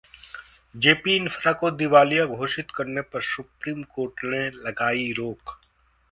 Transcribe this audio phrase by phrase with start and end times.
[0.75, 5.59] JP infra को दिवालिया घोषित करने पर सुप्रीम कोर्ट ने लगाई रोक